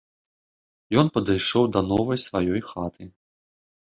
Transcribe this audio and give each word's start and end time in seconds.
Ён 1.01 1.07
падышоў 1.17 1.63
да 1.75 1.79
новай 1.91 2.19
сваёй 2.27 2.61
хаты. 2.71 3.03